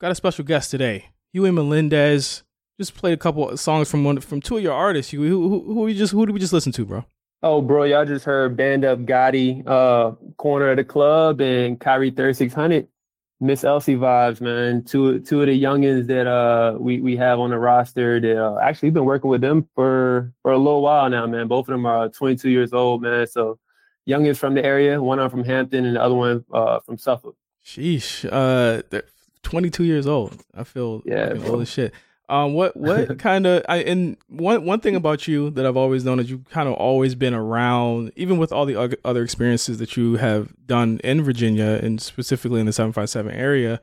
[0.00, 1.06] got a special guest today.
[1.32, 2.42] Huey Melendez
[2.78, 5.12] just played a couple songs from one from two of your artists.
[5.12, 7.04] Huey, who, who, who we just who did we just listen to, bro?
[7.42, 12.10] Oh, bro, y'all just heard Band Up Gotti, uh, Corner of the Club, and Kyrie
[12.10, 12.86] 3600.
[13.42, 14.84] Miss Elsie vibes, man.
[14.84, 18.58] Two two of the youngins that uh we we have on the roster that uh,
[18.62, 21.48] actually we've been working with them for for a little while now, man.
[21.48, 23.26] Both of them are 22 years old, man.
[23.26, 23.58] So
[24.06, 27.34] youngins from the area, one are from Hampton and the other one uh from Suffolk.
[27.64, 28.82] Sheesh, uh,
[29.42, 30.42] 22 years old.
[30.54, 31.92] I feel yeah, old as shit.
[32.28, 36.04] Um, what what kind of I and one one thing about you that I've always
[36.04, 39.96] known is you've kind of always been around, even with all the other experiences that
[39.96, 43.80] you have done in Virginia and specifically in the seven five seven area.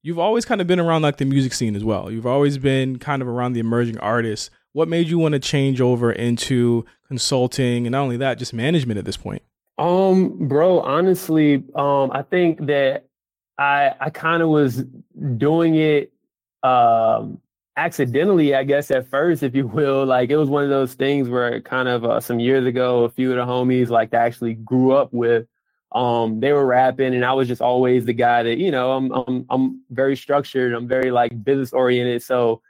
[0.00, 2.08] You've always kind of been around like the music scene as well.
[2.10, 4.48] You've always been kind of around the emerging artists.
[4.72, 8.98] What made you want to change over into consulting and not only that, just management
[8.98, 9.42] at this point?
[9.76, 13.07] Um, bro, honestly, um, I think that
[13.58, 14.84] I I kind of was
[15.36, 16.12] doing it
[16.62, 17.40] um
[17.78, 20.04] accidentally, I guess, at first, if you will.
[20.04, 23.10] Like it was one of those things where kind of uh, some years ago, a
[23.10, 25.46] few of the homies like actually grew up with,
[25.92, 29.10] um, they were rapping, and I was just always the guy that you know I'm
[29.12, 32.60] I'm I'm very structured, I'm very like business oriented, so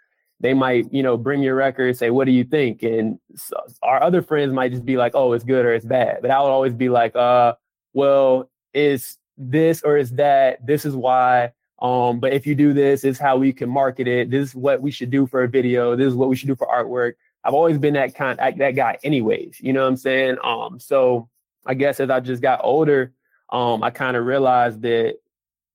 [0.40, 4.00] they might you know bring your record, say what do you think, and so our
[4.02, 6.50] other friends might just be like, oh, it's good or it's bad, but I would
[6.50, 7.54] always be like, uh,
[7.92, 10.66] well, it's this or it's that.
[10.66, 14.08] This is why um, but if you do this, this is how we can market
[14.08, 14.30] it.
[14.30, 15.94] This is what we should do for a video.
[15.94, 17.14] This is what we should do for artwork.
[17.44, 19.60] I've always been that kind that guy anyways.
[19.60, 20.38] You know what I'm saying?
[20.42, 21.28] Um, so
[21.64, 23.12] I guess as I just got older,
[23.50, 25.18] um, I kind of realized that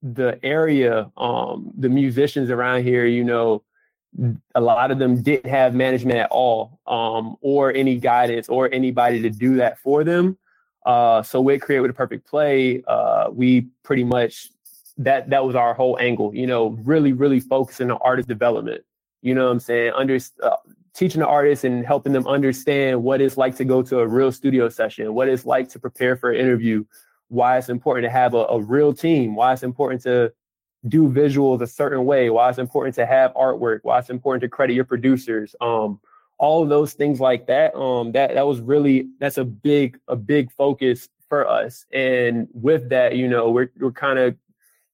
[0.01, 3.63] the area, um, the musicians around here, you know,
[4.53, 9.21] a lot of them didn't have management at all, um, or any guidance or anybody
[9.21, 10.37] to do that for them.
[10.85, 14.49] Uh, so with Create with a Perfect Play, uh, we pretty much
[14.97, 16.33] that that was our whole angle.
[16.35, 18.83] You know, really, really focusing on artist development.
[19.21, 19.93] You know what I'm saying?
[19.95, 20.55] Under uh,
[20.93, 24.31] teaching the artists and helping them understand what it's like to go to a real
[24.31, 26.83] studio session, what it's like to prepare for an interview,
[27.29, 30.31] why it's important to have a, a real team, why it's important to
[30.87, 34.49] do visuals a certain way, why it's important to have artwork, why it's important to
[34.49, 35.55] credit your producers.
[35.61, 35.99] Um,
[36.43, 37.73] all those things like that.
[37.73, 41.85] Um, that that was really that's a big a big focus for us.
[41.93, 44.35] And with that, you know, we're we're kind of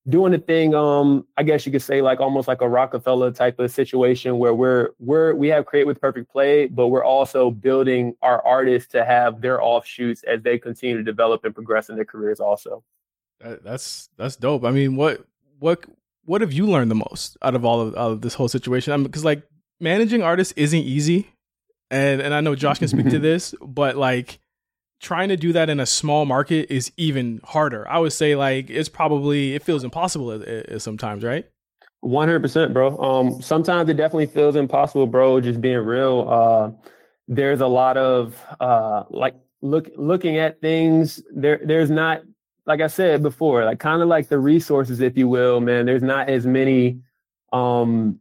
[0.08, 3.60] doing the thing um i guess you could say like almost like a rockefeller type
[3.60, 8.16] of situation where we're we're we have create with perfect play but we're also building
[8.22, 12.06] our artists to have their offshoots as they continue to develop and progress in their
[12.06, 12.82] careers also
[13.42, 15.26] that, that's that's dope i mean what
[15.60, 15.86] what
[16.24, 19.04] what have you learned the most out of all of, out of this whole situation
[19.04, 19.44] because like
[19.80, 21.28] managing artists isn't easy
[21.92, 24.40] and and i know josh can speak to this but like
[25.00, 27.88] trying to do that in a small market is even harder.
[27.88, 31.46] I would say like it's probably it feels impossible at, at sometimes, right?
[32.02, 32.98] One hundred percent, bro.
[32.98, 35.42] Um, sometimes it definitely feels impossible, bro.
[35.42, 36.28] Just being real.
[36.30, 36.90] Uh,
[37.28, 41.22] there's a lot of uh, like look looking at things.
[41.34, 42.22] There, there's not
[42.66, 45.86] like I said before, like kind of like the resources, if you will, man.
[45.86, 47.02] There's not as many
[47.52, 48.20] um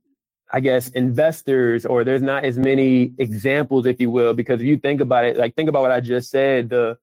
[0.51, 4.79] I guess, investors or there's not as many examples, if you will, because if you
[4.79, 6.99] think about it, like think about what I just said, the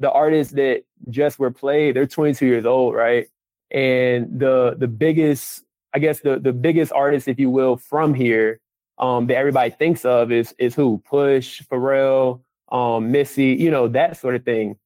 [0.00, 3.28] the artists that just were played, they're 22 years old, right?
[3.70, 8.60] And the the biggest, I guess the the biggest artist, if you will, from here,
[8.98, 11.02] um, that everybody thinks of is is who?
[11.08, 14.76] Push, Pharrell, um, Missy, you know, that sort of thing.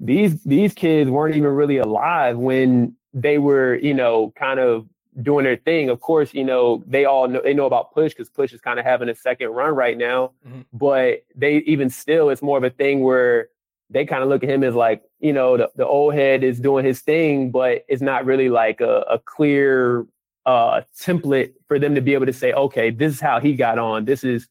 [0.00, 4.86] These these kids weren't even really alive when they were, you know, kind of
[5.22, 5.90] doing their thing.
[5.90, 8.78] Of course, you know, they all know they know about push because push is kind
[8.78, 10.32] of having a second run right now.
[10.46, 10.60] Mm-hmm.
[10.72, 13.48] But they even still, it's more of a thing where
[13.90, 16.60] they kind of look at him as like, you know, the, the old head is
[16.60, 20.06] doing his thing, but it's not really like a, a clear
[20.46, 23.78] uh, template for them to be able to say, okay, this is how he got
[23.78, 24.04] on.
[24.04, 24.48] This is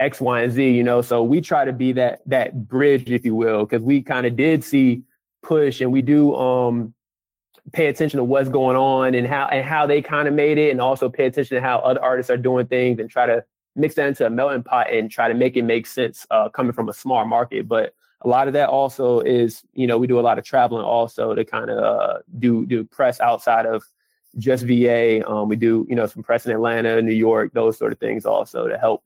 [0.00, 1.02] X, Y, and Z, you know.
[1.02, 4.36] So we try to be that that bridge, if you will, because we kind of
[4.36, 5.02] did see
[5.42, 6.93] push and we do um
[7.72, 10.70] pay attention to what's going on and how and how they kind of made it,
[10.70, 13.44] and also pay attention to how other artists are doing things and try to
[13.76, 16.72] mix that into a melting pot and try to make it make sense uh, coming
[16.72, 17.66] from a small market.
[17.66, 20.84] But a lot of that also is, you know, we do a lot of traveling
[20.84, 23.84] also to kind of uh, do do press outside of
[24.38, 25.28] just VA.
[25.28, 28.26] Um, we do, you know, some press in Atlanta, New York, those sort of things
[28.26, 29.04] also to help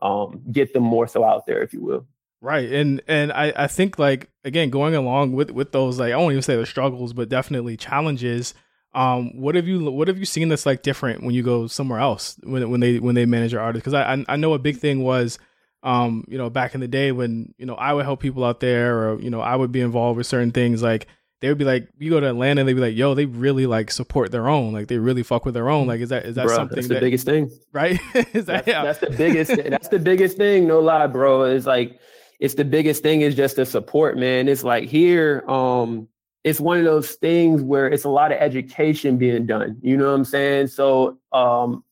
[0.00, 2.06] um, get them more so out there, if you will.
[2.40, 2.70] Right.
[2.72, 6.32] And and I, I think like again, going along with with those like I won't
[6.32, 8.54] even say the struggles, but definitely challenges.
[8.92, 12.00] Um, what have you what have you seen that's like different when you go somewhere
[12.00, 13.84] else when when they when they manage your artists?
[13.84, 15.38] Because I I know a big thing was
[15.82, 18.60] um, you know, back in the day when, you know, I would help people out
[18.60, 21.06] there or, you know, I would be involved with certain things like
[21.40, 23.90] they would be like, you go to Atlanta, they'd be like, yo, they really like
[23.90, 25.86] support their own, like they really fuck with their own.
[25.86, 27.98] Like, is that is that Bruh, something that's that, the biggest thing, right?
[28.14, 28.84] is that's, that yeah?
[28.84, 29.56] that's the biggest.
[29.56, 30.66] that's the biggest thing.
[30.66, 31.44] No lie, bro.
[31.44, 31.98] It's like
[32.40, 34.48] it's the biggest thing is just the support, man.
[34.48, 36.08] It's like here, um,
[36.42, 39.78] it's one of those things where it's a lot of education being done.
[39.82, 40.68] You know what I'm saying?
[40.68, 41.84] So, um,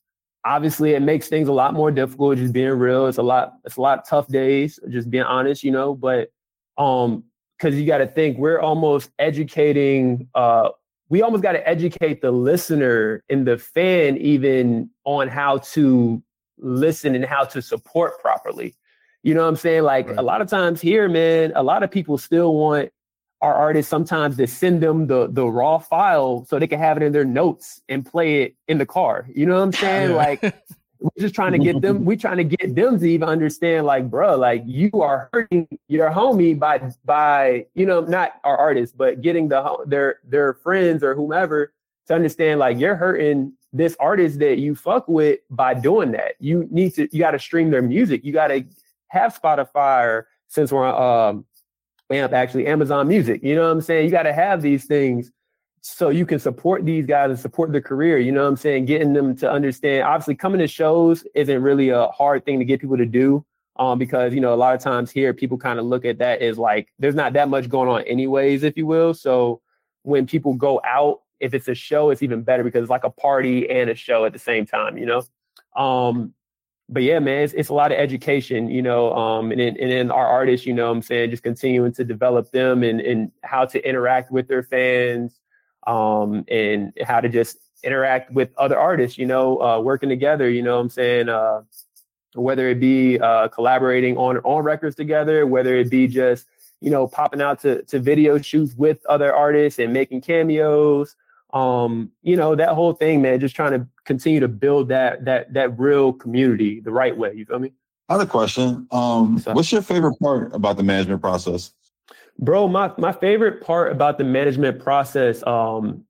[0.47, 2.39] obviously, it makes things a lot more difficult.
[2.39, 3.55] Just being real, it's a lot.
[3.65, 4.81] It's a lot of tough days.
[4.89, 5.95] Just being honest, you know.
[5.95, 6.33] But
[6.79, 7.25] um,
[7.59, 10.71] because you got to think we're almost educating uh
[11.11, 16.23] we almost got to educate the listener and the fan even on how to
[16.59, 18.75] listen and how to support properly
[19.23, 19.82] you know what i'm saying?
[19.82, 20.19] Like Right.
[20.19, 22.91] a lot of times here man a lot of people still want
[23.41, 27.03] our artists sometimes to send them the the raw file so they can have it
[27.05, 29.26] in their notes and play it in the car.
[29.35, 30.11] You know what i'm saying?
[30.11, 30.17] Yeah.
[30.17, 30.43] like
[31.00, 34.11] we're just trying to get them we're trying to get them to even understand like
[34.11, 39.20] bro like you are hurting your homie by by you know not our artists but
[39.20, 41.73] getting the their their friends or whomever
[42.09, 46.32] to understand like you're hurting this artist that you fuck with by doing that.
[46.41, 48.25] You need to you got to stream their music.
[48.25, 48.65] You got to
[49.08, 51.44] have spotify or since we're on um
[52.10, 55.31] amp actually amazon music you know what i'm saying you got to have these things
[55.81, 58.19] so you can support these guys and support their career.
[58.19, 58.87] You know what I'm saying?
[58.87, 60.05] Getting them to understand.
[60.05, 63.44] Obviously, coming to shows isn't really a hard thing to get people to do.
[63.76, 66.43] Um, because you know, a lot of times here people kind of look at that
[66.43, 69.14] as like there's not that much going on anyways, if you will.
[69.14, 69.60] So
[70.02, 73.10] when people go out, if it's a show, it's even better because it's like a
[73.10, 75.22] party and a show at the same time, you know.
[75.81, 76.34] Um,
[76.88, 79.90] but yeah, man, it's, it's a lot of education, you know, um, and then, and
[79.90, 83.67] then our artists, you know, I'm saying, just continuing to develop them and, and how
[83.67, 85.38] to interact with their fans,
[85.87, 90.62] um, and how to just interact with other artists, you know, uh, working together, you
[90.62, 91.29] know I'm saying?
[91.29, 91.62] Uh,
[92.35, 96.46] whether it be uh, collaborating on on records together, whether it be just,
[96.81, 101.17] you know, popping out to, to video shoots with other artists and making cameos.
[101.53, 105.53] Um, you know, that whole thing, man, just trying to continue to build that that
[105.55, 107.33] that real community the right way.
[107.35, 107.73] You feel me?
[108.09, 108.87] Other question.
[108.91, 111.73] Um, What's what's your favorite part about the management process?
[112.39, 116.05] Bro, my, my favorite part about the management process, um,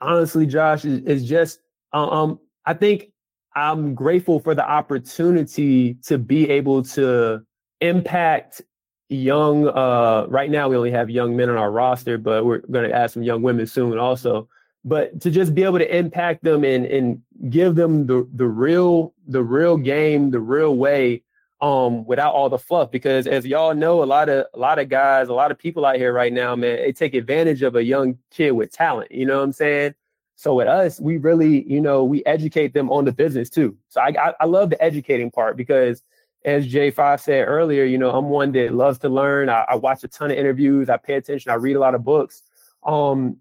[0.00, 1.60] honestly, Josh, is, is just
[1.92, 3.12] um, I think
[3.54, 7.42] I'm grateful for the opportunity to be able to
[7.80, 8.62] impact
[9.08, 9.68] young.
[9.68, 12.94] Uh, right now, we only have young men on our roster, but we're going to
[12.94, 14.48] add some young women soon, also.
[14.84, 19.14] But to just be able to impact them and and give them the the real
[19.26, 21.22] the real game, the real way
[21.60, 22.90] um without all the fluff.
[22.90, 25.84] Because as y'all know a lot of a lot of guys a lot of people
[25.84, 29.10] out here right now man they take advantage of a young kid with talent.
[29.12, 29.94] You know what i'm saying?
[30.36, 33.76] So with us we really you know we educate them on the business too.
[33.88, 36.02] So i i, I love the educating part because
[36.46, 39.50] as j5 said earlier you know i'm one that loves to learn.
[39.50, 40.88] I, I watch a ton of interviews.
[40.88, 41.50] I pay attention.
[41.50, 42.42] I read a lot of books.
[42.82, 43.36] Um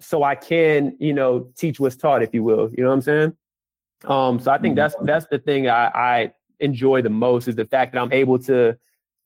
[0.00, 3.02] so i can you know teach what's taught if you will you know what i'm
[3.02, 3.36] saying
[4.04, 7.64] um so i think that's that's the thing i i enjoy the most is the
[7.64, 8.76] fact that I'm able to,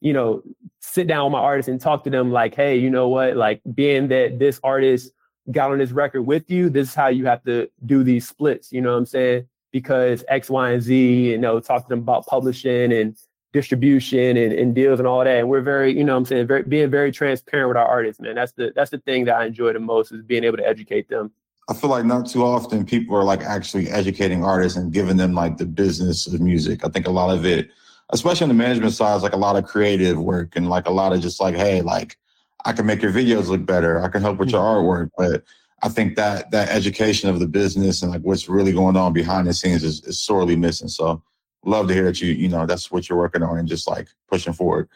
[0.01, 0.43] you know,
[0.81, 3.37] sit down with my artists and talk to them like, hey, you know what?
[3.37, 5.13] Like being that this artist
[5.51, 8.73] got on this record with you, this is how you have to do these splits,
[8.73, 9.49] you know what I'm saying?
[9.73, 13.17] Because X, Y, and Z, you know, talk to them about publishing and
[13.53, 15.39] distribution and, and deals and all that.
[15.39, 18.21] And we're very, you know what I'm saying, very being very transparent with our artists,
[18.21, 18.35] man.
[18.35, 21.09] That's the that's the thing that I enjoy the most is being able to educate
[21.09, 21.33] them.
[21.69, 25.35] I feel like not too often people are like actually educating artists and giving them
[25.35, 26.85] like the business of music.
[26.85, 27.71] I think a lot of it,
[28.11, 30.93] especially on the management side, is like a lot of creative work and like a
[30.93, 32.17] lot of just like, hey, like
[32.65, 34.03] I can make your videos look better.
[34.03, 34.87] I can help with your mm-hmm.
[34.87, 35.11] artwork.
[35.17, 35.45] But
[35.83, 39.47] I think that that education of the business and like what's really going on behind
[39.47, 40.89] the scenes is, is sorely missing.
[40.89, 41.23] So
[41.65, 44.09] love to hear that you, you know, that's what you're working on and just like
[44.29, 44.89] pushing forward.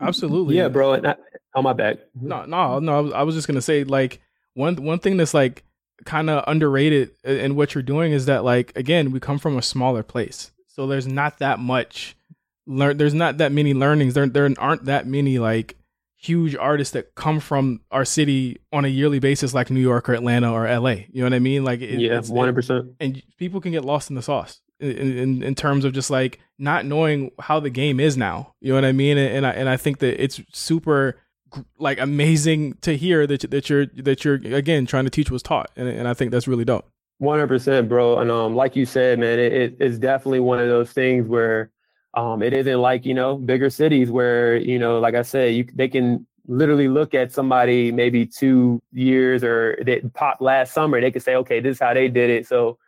[0.00, 0.56] Absolutely.
[0.56, 0.94] Yeah, bro.
[0.94, 1.16] And I,
[1.54, 1.98] on my back.
[2.20, 3.12] No, no, no.
[3.12, 4.20] I was, just gonna say like
[4.54, 5.64] one one thing that's like
[6.04, 9.62] kind of underrated in what you're doing is that like again we come from a
[9.62, 12.16] smaller place, so there's not that much
[12.66, 12.96] learn.
[12.96, 14.14] There's not that many learnings.
[14.14, 15.76] There there aren't that many like
[16.16, 20.14] huge artists that come from our city on a yearly basis like New York or
[20.14, 20.90] Atlanta or LA.
[21.12, 21.64] You know what I mean?
[21.64, 22.92] Like it, yeah, it's- one hundred percent.
[22.98, 26.40] and people can get lost in the sauce in, in in terms of just like
[26.58, 28.54] not knowing how the game is now.
[28.60, 29.18] You know what I mean?
[29.18, 31.16] And, and I and I think that it's super
[31.78, 35.70] like amazing to hear that that you're that you're again trying to teach what's taught,
[35.76, 36.88] and and I think that's really dope.
[37.18, 38.18] One hundred percent, bro.
[38.18, 41.70] And um, like you said, man, it, it, it's definitely one of those things where
[42.14, 45.66] um, it isn't like you know bigger cities where you know, like I said, you
[45.74, 51.00] they can literally look at somebody maybe two years or that popped last summer.
[51.00, 52.78] They could say, okay, this is how they did it, so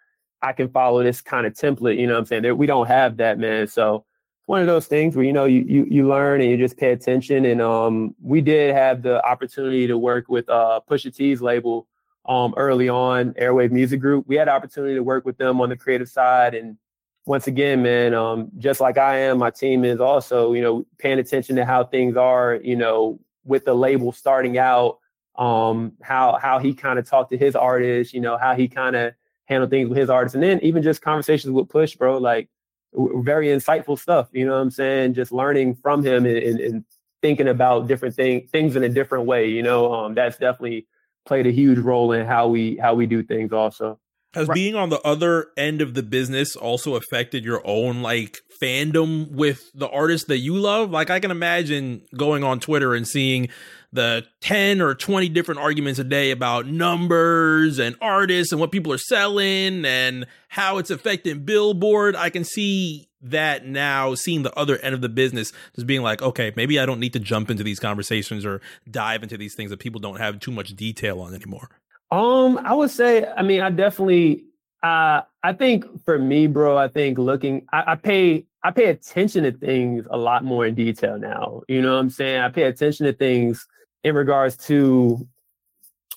[0.42, 1.98] I can follow this kind of template.
[1.98, 2.42] You know what I'm saying?
[2.42, 3.66] There, we don't have that, man.
[3.66, 4.04] So
[4.46, 6.92] one of those things where you know you you, you learn and you just pay
[6.92, 7.44] attention.
[7.44, 11.86] And um, we did have the opportunity to work with uh, Pusha T's label
[12.26, 14.26] um, early on, Heir Wave Music Group.
[14.26, 16.54] We had opportunity to work with them on the creative side.
[16.54, 16.76] And
[17.24, 21.18] once again, man, um, just like I am, my team is also you know paying
[21.18, 22.54] attention to how things are.
[22.62, 24.98] You know, with the label starting out,
[25.36, 28.14] um, how how he kind of talked to his artists.
[28.14, 29.14] You know, how he kind of
[29.46, 32.18] handled things with his artists, and then even just conversations with Push, bro.
[32.18, 32.48] Like
[32.94, 34.28] very insightful stuff.
[34.32, 35.14] You know what I'm saying?
[35.14, 36.84] Just learning from him and, and, and
[37.22, 39.48] thinking about different things things in a different way.
[39.48, 40.86] You know, um, that's definitely
[41.26, 43.52] played a huge role in how we how we do things.
[43.52, 43.98] Also,
[44.36, 44.54] has right.
[44.54, 49.70] being on the other end of the business also affected your own like fandom with
[49.74, 50.90] the artists that you love?
[50.90, 53.48] Like I can imagine going on Twitter and seeing
[53.92, 58.92] the 10 or 20 different arguments a day about numbers and artists and what people
[58.92, 62.14] are selling and how it's affecting Billboard.
[62.14, 66.20] I can see that now, seeing the other end of the business, just being like,
[66.20, 69.70] okay, maybe I don't need to jump into these conversations or dive into these things
[69.70, 71.70] that people don't have too much detail on anymore.
[72.10, 74.44] Um, I would say, I mean, I definitely,
[74.82, 79.44] uh, I think for me, bro, I think looking, I, I pay, I pay attention
[79.44, 81.62] to things a lot more in detail now.
[81.68, 82.40] You know what I'm saying?
[82.40, 83.66] I pay attention to things
[84.04, 85.26] in regards to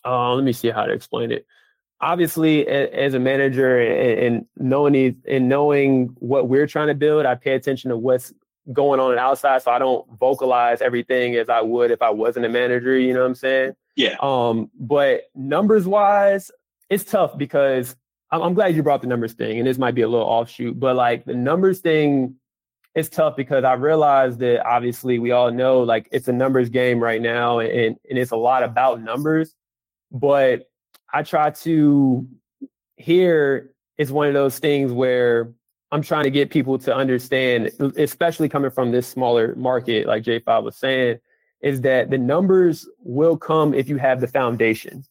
[0.05, 1.45] uh, let me see how to explain it.
[2.01, 7.35] Obviously, as a manager and knowing these and knowing what we're trying to build, I
[7.35, 8.33] pay attention to what's
[8.71, 12.49] going on, outside, so I don't vocalize everything as I would if I wasn't a
[12.49, 12.97] manager.
[12.97, 13.75] You know what I'm saying?
[13.95, 14.15] Yeah.
[14.21, 16.51] Um, but numbers wise,
[16.89, 17.95] it's tough because
[18.31, 20.79] I'm, I'm glad you brought the numbers thing, and this might be a little offshoot,
[20.79, 22.35] but like the numbers thing
[22.95, 26.99] it's tough because I realized that obviously we all know like it's a numbers game
[26.99, 29.55] right now and, and it's a lot about numbers.
[30.11, 30.69] But
[31.13, 32.27] I try to
[32.97, 35.53] here is one of those things where
[35.91, 40.63] I'm trying to get people to understand, especially coming from this smaller market, like J5
[40.63, 41.19] was saying,
[41.61, 45.03] is that the numbers will come if you have the foundation.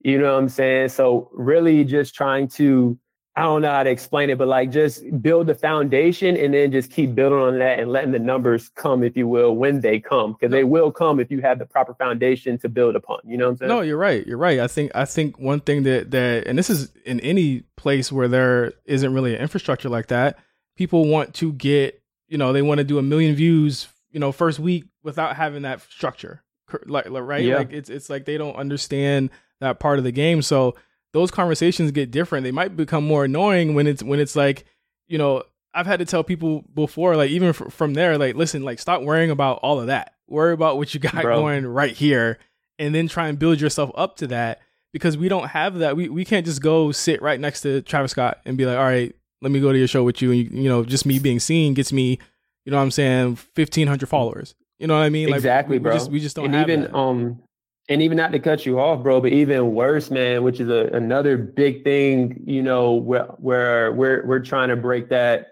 [0.00, 0.88] You know what I'm saying?
[0.88, 2.98] So really just trying to
[3.34, 6.70] I don't know how to explain it, but like just build the foundation and then
[6.70, 10.00] just keep building on that and letting the numbers come, if you will, when they
[10.00, 13.20] come, because they will come if you have the proper foundation to build upon.
[13.24, 13.68] You know what I'm saying?
[13.70, 14.26] No, you're right.
[14.26, 14.60] You're right.
[14.60, 18.28] I think I think one thing that that and this is in any place where
[18.28, 20.38] there isn't really an infrastructure like that,
[20.76, 24.30] people want to get, you know, they want to do a million views, you know,
[24.30, 26.42] first week without having that structure.
[26.84, 27.44] Like, right?
[27.44, 27.56] Yeah.
[27.56, 30.42] Like it's it's like they don't understand that part of the game.
[30.42, 30.74] So
[31.12, 32.44] those conversations get different.
[32.44, 34.64] They might become more annoying when it's when it's like,
[35.08, 35.42] you know,
[35.74, 39.02] I've had to tell people before, like even f- from there, like listen, like stop
[39.02, 40.14] worrying about all of that.
[40.28, 41.40] Worry about what you got Bro.
[41.40, 42.38] going right here,
[42.78, 44.60] and then try and build yourself up to that.
[44.92, 45.96] Because we don't have that.
[45.96, 48.84] We we can't just go sit right next to Travis Scott and be like, all
[48.84, 50.30] right, let me go to your show with you.
[50.32, 52.18] And you, you know, just me being seen gets me,
[52.64, 54.54] you know, what I'm saying, fifteen hundred followers.
[54.78, 55.32] You know what I mean?
[55.32, 55.92] Exactly, like, we, bro.
[55.92, 56.94] We just, we just don't and even that.
[56.94, 57.42] um
[57.88, 60.86] and even not to cut you off, bro, but even worse, man, which is a,
[60.92, 65.48] another big thing, you know, where, where we're we're trying to break that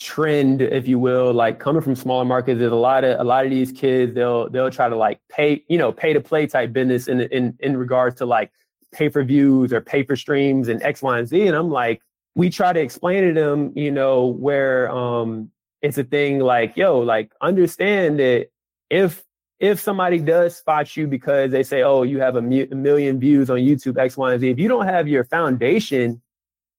[0.00, 3.44] trend, if you will, like coming from smaller markets, there's a lot of a lot
[3.44, 6.72] of these kids, they'll they'll try to like pay, you know, pay to play type
[6.72, 8.50] business in in in regards to like
[8.92, 11.46] pay for views or pay for streams and X, Y, and Z.
[11.46, 12.02] And I'm like,
[12.34, 15.50] we try to explain to them, you know, where um
[15.82, 18.48] it's a thing like, yo, like understand that
[18.90, 19.22] if
[19.60, 23.50] if somebody does spot you because they say, oh, you have a, mu- million views
[23.50, 26.20] on YouTube, X, Y, and Z, if you don't have your foundation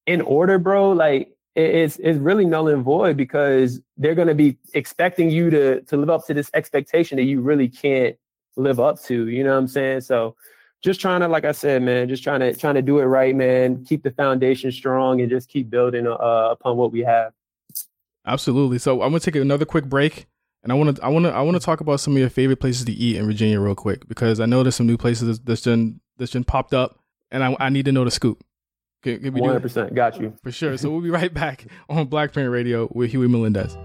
[0.08, 4.58] in order, bro, like it's it's really null and void because they're going to be
[4.74, 8.18] expecting you to to live up to this expectation that you really can't
[8.56, 9.28] live up to.
[9.28, 10.02] You know what I'm saying?
[10.02, 10.36] So
[10.82, 13.36] just trying to, like I said, man, just trying to trying to do it right,
[13.36, 13.86] man.
[13.86, 16.16] Keep the foundation strong and just keep building uh,
[16.52, 17.34] upon what we have.
[18.26, 18.80] Absolutely.
[18.80, 20.26] So I'm gonna take another quick break.
[20.64, 22.30] And I want to I want to I want to talk about some of your
[22.30, 25.40] favorite places to eat in Virginia real quick because I know there's some new places
[25.40, 27.00] that's been that's been popped up,
[27.32, 28.44] and I, I need to know the scoop.
[29.04, 30.78] One hundred percent, got you for sure.
[30.78, 33.76] So we'll be right back on Black Print Radio with Huey Melendez.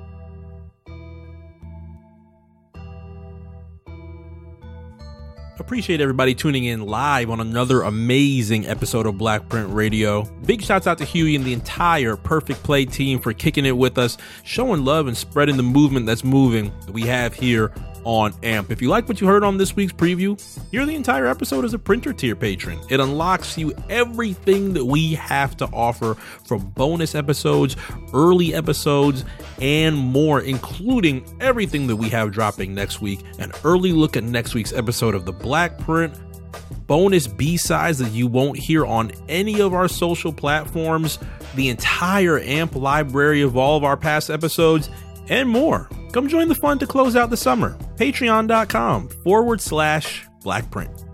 [5.66, 10.23] Appreciate everybody tuning in live on another amazing episode of Black Print Radio.
[10.44, 13.99] Big shouts out to Huey and the entire Perfect Play team for kicking it with
[13.99, 17.73] us, showing love and spreading the movement that's moving that we have here
[18.06, 18.70] on AMP.
[18.70, 21.75] If you like what you heard on this week's preview, hear the entire episode as
[21.75, 22.78] a printer tier patron.
[22.88, 27.76] It unlocks you everything that we have to offer from bonus episodes,
[28.14, 29.25] early episodes,
[29.60, 33.20] and more, including everything that we have dropping next week.
[33.40, 36.14] An early look at next week's episode of the Black Print
[36.86, 41.18] bonus B-sides that you won't hear on any of our social platforms,
[41.56, 44.88] the entire AMP library of all of our past episodes,
[45.28, 45.88] and more.
[46.12, 47.76] Come join the fun to close out the summer.
[47.97, 51.05] Patreon.com forward slash blackprint.